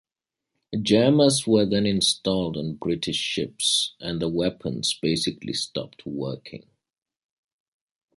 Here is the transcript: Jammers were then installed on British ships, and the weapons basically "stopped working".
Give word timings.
Jammers 0.81 1.45
were 1.45 1.63
then 1.67 1.85
installed 1.85 2.57
on 2.57 2.73
British 2.77 3.17
ships, 3.17 3.93
and 3.99 4.19
the 4.19 4.27
weapons 4.29 4.97
basically 4.99 5.53
"stopped 5.53 6.07
working". 6.07 6.63